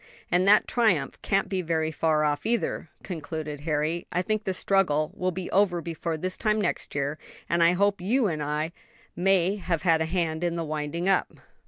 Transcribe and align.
"And 0.31 0.47
that 0.47 0.67
triumph 0.67 1.21
can't 1.21 1.47
be 1.47 1.61
very 1.61 1.91
far 1.91 2.23
off 2.23 2.43
either," 2.43 2.89
concluded 3.03 3.59
Harry. 3.59 4.07
"I 4.11 4.23
think 4.23 4.45
the 4.45 4.53
struggle 4.55 5.11
will 5.13 5.29
be 5.29 5.47
over 5.51 5.79
before 5.79 6.17
this 6.17 6.37
time 6.37 6.59
next 6.59 6.95
year, 6.95 7.19
and 7.47 7.61
I 7.61 7.73
hope 7.73 8.01
you 8.01 8.25
and 8.25 8.41
I 8.41 8.71
may 9.15 9.57
have 9.57 9.85
a 9.85 10.05
hand 10.05 10.43
in 10.43 10.55
the 10.55 10.65
winding 10.65 11.07
up." 11.07 11.33